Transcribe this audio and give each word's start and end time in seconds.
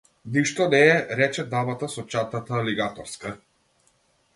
Ништо 0.37 0.65
не 0.73 0.79
е, 0.93 0.95
рече 1.19 1.45
дамата 1.53 1.91
со 1.97 2.07
чантата 2.15 2.59
алигаторска. 2.65 3.39